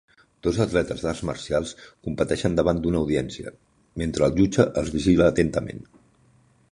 [0.45, 1.73] Dos atletes d'arts marcials
[2.07, 3.53] competeixen davant d'una audiència,
[4.03, 5.85] mentre el jutge els vigila atentament.